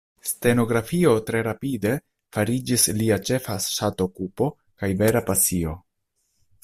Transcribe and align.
Stenografio 0.27 1.11
tre 1.27 1.41
rapide 1.47 1.91
fariĝis 2.37 2.87
lia 3.01 3.19
ĉefa 3.31 3.59
ŝatokupo 3.67 4.49
kaj 4.83 4.91
vera 5.03 5.23
pasio. 5.29 5.77